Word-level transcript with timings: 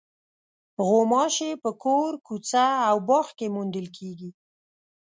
غوماشې 0.87 1.51
په 1.63 1.71
کور، 1.83 2.11
کوڅه 2.27 2.65
او 2.89 2.97
باغ 3.07 3.27
کې 3.37 3.47
موندل 3.55 3.87
کېږي. 3.97 4.29